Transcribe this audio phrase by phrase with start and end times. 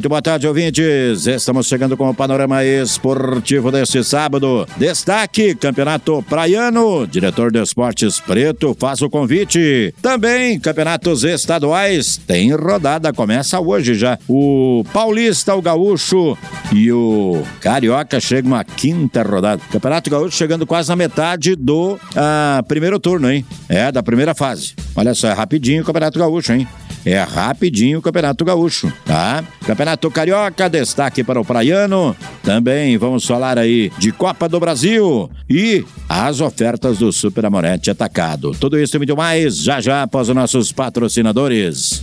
[0.00, 1.26] Muito boa tarde, ouvintes.
[1.26, 4.66] Estamos chegando com o panorama esportivo deste sábado.
[4.78, 7.06] Destaque: Campeonato Praiano.
[7.06, 9.94] Diretor de Esportes Preto faz o convite.
[10.00, 12.16] Também campeonatos estaduais.
[12.16, 14.18] Tem rodada, começa hoje já.
[14.26, 16.34] O Paulista, o Gaúcho
[16.72, 19.60] e o Carioca chegam à quinta rodada.
[19.70, 23.44] Campeonato Gaúcho chegando quase na metade do ah, primeiro turno, hein?
[23.68, 24.72] É, da primeira fase.
[24.96, 26.66] Olha só, é rapidinho o Campeonato Gaúcho, hein?
[27.04, 29.42] É rapidinho o Campeonato Gaúcho, tá?
[29.66, 32.14] Campeonato Carioca, destaque para o Praiano.
[32.42, 38.52] Também vamos falar aí de Copa do Brasil e as ofertas do Super Amorete Atacado.
[38.58, 42.02] Tudo isso e muito mais já já após os nossos patrocinadores.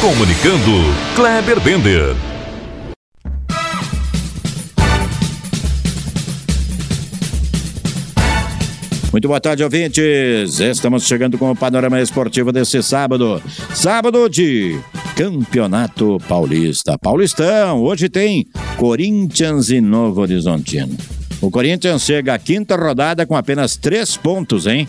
[0.00, 2.14] Comunicando, Kleber Bender.
[9.10, 10.60] Muito boa tarde, ouvintes.
[10.60, 13.42] Estamos chegando com o panorama esportivo desse sábado.
[13.74, 14.78] Sábado de
[15.16, 16.96] Campeonato Paulista.
[16.96, 20.96] Paulistão, hoje tem Corinthians e Novo Horizontino.
[21.40, 24.86] O Corinthians chega à quinta rodada com apenas três pontos, hein?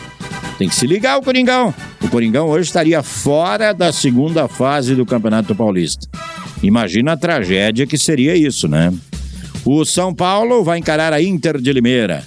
[0.60, 1.74] Tem que se ligar o Coringão.
[2.04, 6.06] O Coringão hoje estaria fora da segunda fase do Campeonato Paulista.
[6.62, 8.94] Imagina a tragédia que seria isso, né?
[9.64, 12.26] O São Paulo vai encarar a Inter de Limeira.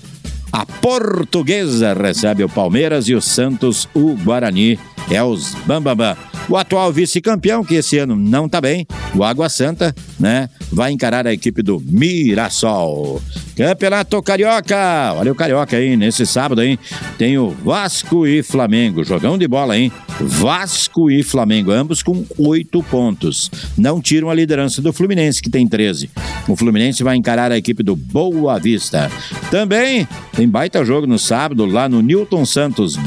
[0.50, 4.78] A Portuguesa recebe o Palmeiras e o Santos o Guarani.
[5.10, 6.16] É os Bambambam.
[6.48, 10.50] O atual vice-campeão, que esse ano não tá bem, o Água Santa, né?
[10.70, 13.22] Vai encarar a equipe do Mirassol.
[13.56, 15.14] Campeonato Carioca.
[15.14, 16.78] Olha o Carioca aí, nesse sábado, hein?
[17.16, 19.04] Tem o Vasco e Flamengo.
[19.04, 19.92] Jogão de bola, hein?
[20.20, 23.50] Vasco e Flamengo, ambos com oito pontos.
[23.78, 26.10] Não tiram a liderança do Fluminense, que tem 13.
[26.48, 29.10] O Fluminense vai encarar a equipe do Boa Vista.
[29.50, 32.98] Também tem baita jogo no sábado, lá no Newton Santos.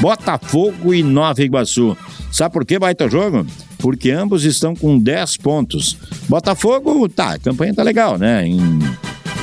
[0.00, 1.96] Botafogo e Nova Iguaçu.
[2.30, 3.46] Sabe por que baita jogo?
[3.78, 5.96] Porque ambos estão com 10 pontos.
[6.28, 8.46] Botafogo, tá, a campanha tá legal, né?
[8.46, 8.78] Em,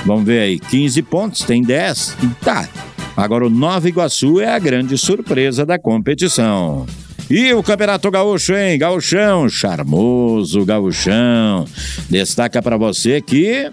[0.06, 2.68] vamos ver aí, 15 pontos, tem 10, tá.
[3.16, 6.86] Agora o Nova Iguaçu é a grande surpresa da competição.
[7.30, 8.78] E o Campeonato Gaúcho, hein?
[8.78, 11.66] Gaúchão, charmoso Gaúchão.
[12.10, 13.70] Destaca para você que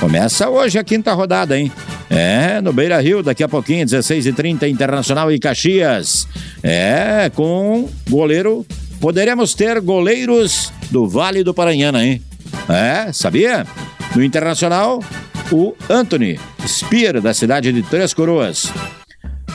[0.00, 1.70] começa hoje a quinta rodada, hein?
[2.16, 6.28] É, no Beira Rio, daqui a pouquinho, 16h30, Internacional e Caxias.
[6.62, 8.64] É, com goleiro.
[9.00, 12.22] Poderemos ter goleiros do Vale do Paranhana, hein?
[12.68, 13.66] É, sabia?
[14.14, 15.02] No Internacional,
[15.50, 18.72] o Anthony Spear, da cidade de Três Coroas.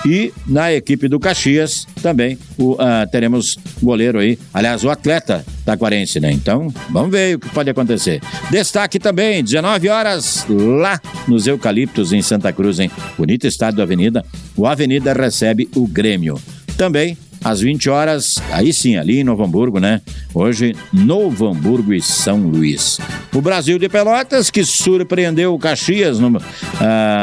[0.05, 2.77] E na equipe do Caxias também o, uh,
[3.11, 6.31] teremos goleiro aí, aliás, o atleta taquarense, né?
[6.31, 8.21] Então, vamos ver o que pode acontecer.
[8.49, 12.89] Destaque também, 19 horas, lá nos Eucaliptos, em Santa Cruz, hein?
[13.17, 14.25] Bonito estado da Avenida.
[14.55, 16.39] O Avenida recebe o Grêmio.
[16.77, 20.01] Também às 20 horas, aí sim, ali em Novo Hamburgo, né?
[20.33, 22.99] Hoje, Novo Hamburgo e São Luís.
[23.33, 26.41] O Brasil de Pelotas, que surpreendeu o Caxias no, uh,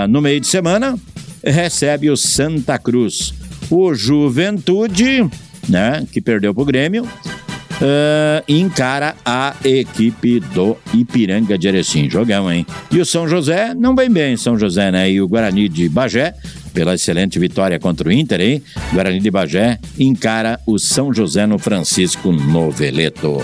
[0.08, 0.98] no meio de semana,
[1.46, 3.32] recebe o Santa Cruz.
[3.70, 5.28] O Juventude,
[5.68, 12.10] né, que perdeu para o Grêmio, uh, encara a equipe do Ipiranga de Erechim.
[12.10, 12.66] Jogão, hein?
[12.90, 15.10] E o São José, não bem bem, São José, né?
[15.10, 16.34] E o Guarani de Bagé,
[16.72, 18.62] pela excelente vitória contra o Inter, hein?
[18.92, 23.38] Guarani de Bagé encara o São José no Francisco Noveleto.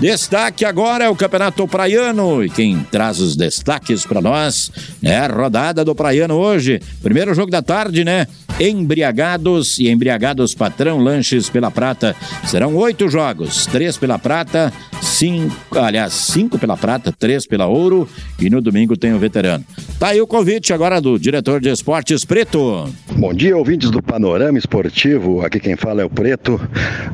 [0.00, 4.70] Destaque agora é o Campeonato Praiano e quem traz os destaques para nós
[5.02, 6.80] é a rodada do Praiano hoje.
[7.02, 8.28] Primeiro jogo da tarde, né?
[8.60, 12.16] Embriagados e Embriagados Patrão Lanches pela Prata.
[12.44, 18.08] Serão oito jogos: três pela Prata, cinco, aliás, cinco pela Prata, três pela Ouro
[18.40, 19.64] e no domingo tem o Veterano.
[19.98, 22.92] Tá aí o convite agora do diretor de esportes Preto.
[23.16, 25.44] Bom dia, ouvintes do Panorama Esportivo.
[25.44, 26.60] Aqui quem fala é o Preto,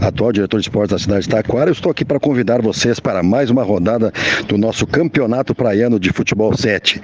[0.01, 1.69] atual diretor de esportes da cidade de Taquara.
[1.69, 4.13] Eu estou aqui para convidar vocês para mais uma rodada
[4.49, 7.01] do nosso Campeonato Praiano de Futebol 7.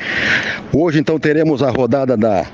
[0.73, 2.47] Hoje, então, teremos a rodada da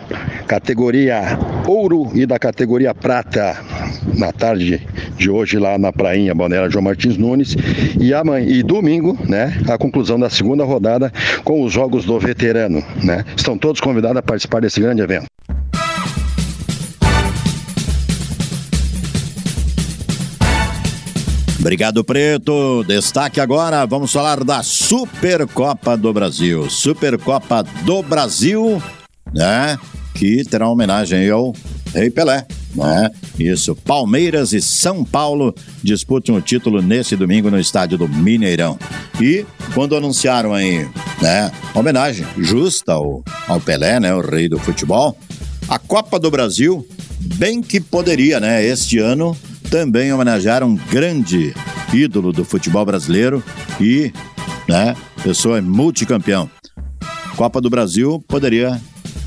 [0.46, 3.56] categoria Ouro e da categoria Prata
[4.16, 4.80] na tarde
[5.16, 7.56] de hoje lá na Prainha Balneário João Martins Nunes
[8.00, 12.84] e amanhã e domingo, né, a conclusão da segunda rodada com os jogos do veterano,
[13.02, 13.24] né?
[13.36, 15.26] Estão todos convidados a participar desse grande evento.
[21.58, 22.84] Obrigado, Preto.
[22.84, 26.70] Destaque agora, vamos falar da Supercopa do Brasil.
[26.70, 28.80] Supercopa do Brasil,
[29.34, 29.76] né?
[30.16, 31.54] Que terá homenagem ao
[31.94, 33.10] Rei Pelé, né?
[33.38, 38.78] Isso, Palmeiras e São Paulo disputam o título nesse domingo no estádio do Mineirão.
[39.20, 40.88] E quando anunciaram aí,
[41.20, 45.16] né, homenagem justa ao, ao Pelé, né, o rei do futebol,
[45.68, 46.86] a Copa do Brasil,
[47.36, 49.36] bem que poderia, né, este ano
[49.70, 51.54] também homenagear um grande
[51.92, 53.44] ídolo do futebol brasileiro
[53.78, 54.12] e,
[54.66, 56.48] né, pessoa multicampeão.
[57.36, 58.80] Copa do Brasil poderia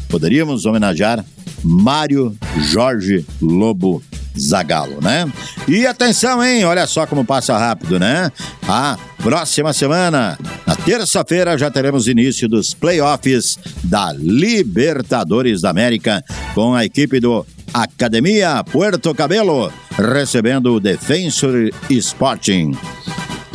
[0.10, 1.24] poderíamos homenagear
[1.64, 4.04] Mário Jorge Lobo
[4.38, 5.32] Zagalo, né?
[5.68, 6.66] E atenção, hein?
[6.66, 8.32] Olha só como passa rápido, né?
[8.68, 16.24] A próxima semana, na terça-feira, já teremos início dos playoffs da Libertadores da América
[16.54, 22.72] com a equipe do Academia Puerto Cabelo recebendo o Defensor Sporting.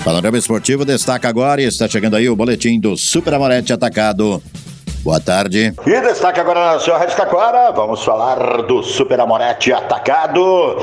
[0.05, 4.43] Panorama Esportivo destaca agora e está chegando aí o boletim do Super Amorete Atacado
[5.05, 5.75] Boa tarde.
[5.87, 10.79] E destaque agora na sua Rádio Taquara, vamos falar do Super Amorete atacado.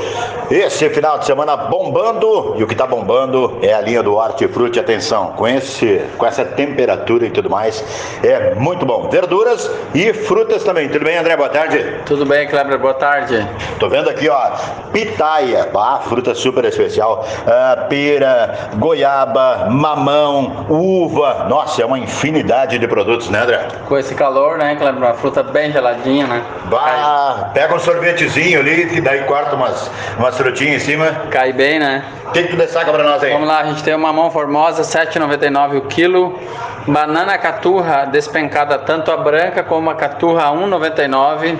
[0.48, 4.78] Esse final de semana bombando, e o que está bombando é a linha do Hortifruti.
[4.78, 7.84] Atenção, com, esse, com essa temperatura e tudo mais,
[8.22, 9.08] é muito bom.
[9.10, 10.88] Verduras e frutas também.
[10.88, 11.36] Tudo bem, André?
[11.36, 11.96] Boa tarde.
[12.06, 12.78] Tudo bem, Kleber?
[12.78, 13.44] Boa tarde.
[13.80, 14.50] Tô vendo aqui, ó,
[14.92, 21.46] pitaia, ah, fruta super especial, ah, pera, goiaba, mamão, uva.
[21.48, 23.66] Nossa, é uma infinidade de produtos, né, André?
[23.88, 25.02] Com esse calor, né, Kleber?
[25.02, 26.42] Uma fruta bem geladinha, né?
[26.66, 31.06] Bah, pega um sorvetezinho ali, que daí corta umas, umas frutinhas em cima.
[31.30, 32.04] Cai bem, né?
[32.26, 33.32] O que, que tu destaca pra nós aí?
[33.32, 36.38] Vamos lá, a gente tem uma mão formosa, 7,99 o quilo.
[36.86, 41.56] Banana caturra despencada, tanto a branca como a caturra, 1,99.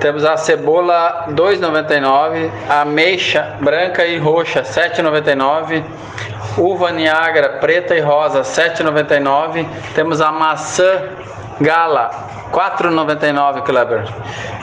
[0.00, 2.50] Temos a cebola, 2,99.
[2.68, 5.82] A ameixa branca e roxa, 7,99.
[6.56, 9.66] Uva Niagara preta e rosa, 7,99.
[9.94, 11.02] Temos a maçã
[11.60, 12.10] Gala,
[12.52, 14.04] 4,99, Kleber.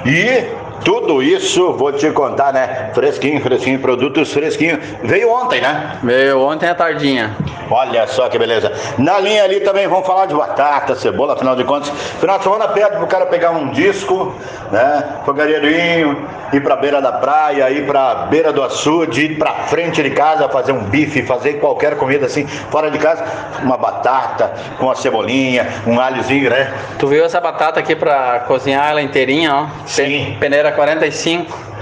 [0.05, 2.91] E tudo isso, vou te contar, né?
[2.93, 4.79] Fresquinho, fresquinho, produtos fresquinhos.
[5.01, 5.97] Veio ontem, né?
[6.03, 7.35] Veio ontem à tardinha.
[7.71, 8.71] Olha só que beleza.
[8.97, 11.89] Na linha ali também vamos falar de batata, cebola, afinal de contas.
[12.19, 14.35] Final de semana pede pro cara pegar um disco,
[14.71, 15.21] né?
[15.25, 16.27] Fogareirinho,
[16.57, 20.47] ir pra beira da praia, ir pra beira do açude, ir pra frente de casa,
[20.49, 23.23] fazer um bife, fazer qualquer comida assim, fora de casa.
[23.63, 26.73] Uma batata com a cebolinha, um alhozinho, né?
[26.99, 29.67] Tu viu essa batata aqui pra cozinhar ela inteirinha, ó?
[29.85, 30.37] Sim.
[30.39, 31.72] Peneira 45.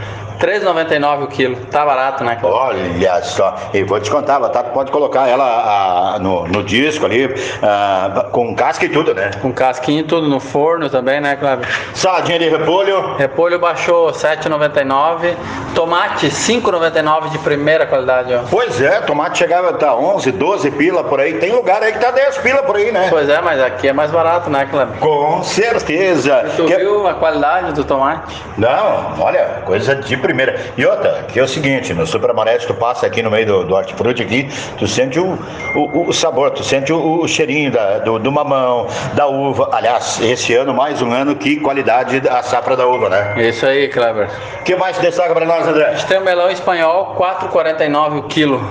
[0.42, 1.56] 3,99 o quilo.
[1.70, 2.40] Tá barato, né?
[2.42, 7.30] Olha só, e vou te contar, batata pode colocar ela a, no, no disco ali,
[7.62, 9.30] a, com casca e tudo, né?
[9.40, 11.68] Com casquinha e tudo no forno também, né, Cláudio?
[11.94, 13.16] Saladinha de repolho.
[13.18, 15.36] Repolho baixou 7,99.
[15.76, 18.40] Tomate 5,99 de primeira qualidade, ó.
[18.50, 21.36] Pois é, tomate chegava a tá 11, 12 pila por aí.
[21.36, 23.08] Tem lugar aí que tá 10 pila por aí, né?
[23.10, 24.96] Pois é, mas aqui é mais barato, né, Cláudio?
[25.00, 26.52] Com certeza.
[26.58, 28.42] Tu Que- viu a qualidade do tomate?
[28.58, 30.31] Não, olha, coisa de primeira.
[30.78, 33.64] E outra, que é o seguinte, no Super Amarete, tu passa aqui no meio do,
[33.66, 35.38] do hortifruti aqui, tu sente o,
[35.76, 39.70] o, o sabor, tu sente o, o cheirinho da- do, do mamão, da uva.
[39.72, 43.36] Aliás, esse ano, mais um ano, que qualidade a safra da uva, né?
[43.48, 44.30] Isso aí, Kleber.
[44.60, 45.96] O que mais destaca pra nós, André?
[46.20, 48.62] O melão espanhol, 4,49 o quilo.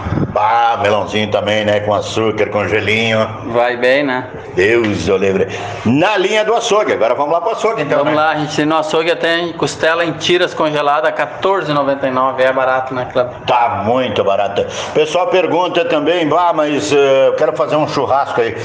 [0.42, 1.80] Ah, melãozinho também, né?
[1.80, 3.28] Com açúcar, com gelinho.
[3.49, 4.26] Vai bem, né?
[4.54, 5.49] Deus o livre.
[5.85, 8.18] Na linha do açougue, agora vamos lá pro açougue então, Vamos né?
[8.18, 12.40] lá, a gente no açougue tem costela em tiras congelada, 14,99.
[12.40, 13.35] É barato, né, Kleber?
[13.47, 14.64] Tá muito barato.
[14.94, 18.56] Pessoal pergunta também, ah, mas eh, eu quero fazer um churrasco aí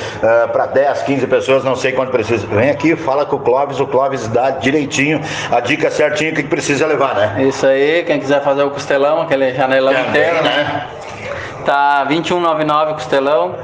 [0.53, 2.47] para 10, 15 pessoas, não sei quanto precisa.
[2.47, 5.19] Vem aqui, fala com o Clóvis, o Clóvis dá direitinho,
[5.51, 7.43] a dica certinha que precisa levar, né?
[7.43, 10.43] Isso aí, quem quiser fazer o costelão, aquele janelão Também, inteiro, né?
[10.43, 11.04] né?
[11.65, 13.55] Tá 21,99 o costelão.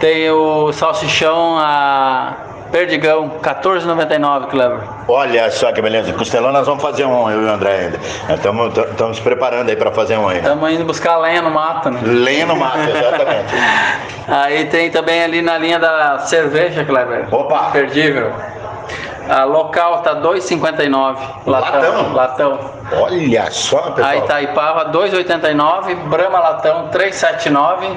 [0.00, 2.34] Tem o salsichão a
[2.72, 4.80] perdigão, 14,99, Kleber.
[5.06, 6.12] Olha só que beleza.
[6.12, 8.00] Costelão nós vamos fazer um, eu e o André ainda.
[8.90, 10.38] Estamos preparando aí para fazer um aí.
[10.38, 12.00] Estamos indo buscar lenha no mato, né?
[12.04, 13.54] Lenha no mato, exatamente.
[14.26, 17.26] Aí tem também ali na linha da cerveja, Kleber.
[17.30, 17.68] Opa!
[17.70, 18.32] Perdível.
[19.28, 21.16] A local tá 2,59.
[21.46, 22.12] Latão.
[22.12, 22.58] Latão.
[23.00, 24.08] Olha só, pessoal.
[24.08, 25.94] A Itaipava 2,89.
[26.08, 27.96] Brahma Latão 3,79.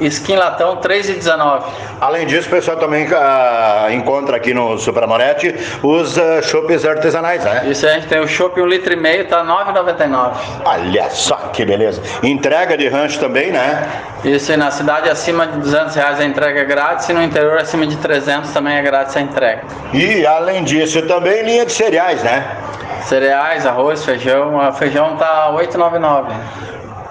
[0.00, 1.62] Skin latão 3,19.
[2.00, 7.64] Além disso, o pessoal também ah, encontra aqui no Superamorete os uh, chopes artesanais, né?
[7.66, 10.32] Isso aí, a gente tem o chopp 1,5 um litro, e meio, tá 9,99.
[10.64, 12.02] Olha só que beleza.
[12.22, 13.88] Entrega de rancho também, né?
[14.24, 17.58] Isso aí, na cidade acima de 200 reais a entrega é grátis e no interior
[17.58, 19.62] acima de 300 também é grátis a entrega.
[19.92, 22.56] E além disso também linha de cereais, né?
[23.02, 24.56] Cereais, arroz, feijão.
[24.56, 26.32] O feijão tá 8,99.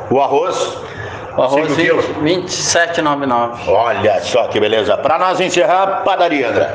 [0.10, 0.78] O arroz
[1.38, 3.68] o arroz 27,99.
[3.68, 4.98] Olha só que beleza.
[4.98, 6.70] Para nós encerrar, padaria, André.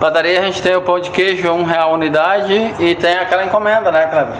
[0.00, 3.92] Padaria a gente tem o pão de queijo, um real unidade e tem aquela encomenda,
[3.92, 4.34] né, Cleber?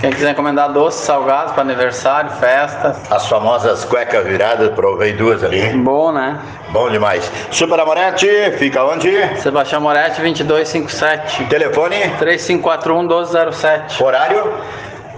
[0.00, 2.96] Quem quiser encomendar doces, salgados para aniversário, festa.
[3.10, 5.60] As famosas cuecas viradas, provei duas ali.
[5.76, 6.38] Bom, né?
[6.70, 7.30] Bom demais.
[7.50, 8.26] Super Amorete,
[8.56, 9.10] fica onde?
[9.38, 11.44] Sebastião Moretti, 2257.
[11.44, 11.96] Telefone?
[12.18, 14.02] 3541 1207.
[14.02, 14.54] Horário?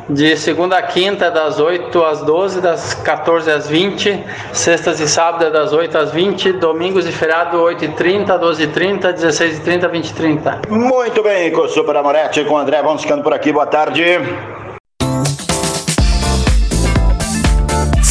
[0.08, 5.52] De segunda a quinta, das 8 às 12, das 14 às 20, sextas e sábados,
[5.52, 10.68] das 8 às 20, domingos e feriado, 8h30, 12h30, 16h30, 20h30.
[10.68, 14.02] Muito bem, com o Super Amorete, com o André, vamos ficando por aqui, boa tarde.